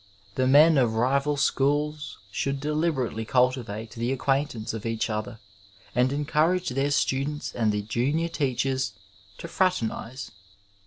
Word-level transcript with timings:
The 0.33 0.47
men 0.47 0.79
of 0.79 0.95
rival 0.95 1.37
schools 1.37 2.17
should 2.31 2.59
deliberately 2.59 3.23
cultivate 3.23 3.91
the 3.91 4.11
acquaintance 4.11 4.73
of 4.73 4.83
each 4.83 5.11
other 5.11 5.39
and 5.93 6.11
encourage 6.11 6.69
their 6.69 6.89
students 6.89 7.53
and 7.53 7.71
the 7.71 7.83
junicMr 7.83 8.33
teachers 8.33 8.93
to 9.37 9.47
frater 9.47 9.85
nize. 9.85 10.31